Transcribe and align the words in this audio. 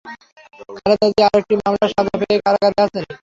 খালেদা 0.77 1.07
জিয়া 1.09 1.27
আরেকটি 1.27 1.53
মামলায় 1.59 1.91
সাজা 1.93 2.13
পেয়ে 2.21 2.37
কারাগারে 2.45 2.79
আছেন। 2.85 3.03